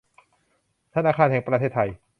[0.95, 1.89] ธนาคารแห่งประเทศไทย